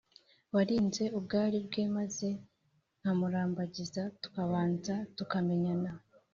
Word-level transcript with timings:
warinze 0.55 1.03
ubwari 1.17 1.57
bwe 1.67 1.83
maze 1.97 2.29
nkamurambagiza 2.99 4.01
tukabanza 4.21 4.93
tukamenyana, 5.15 5.91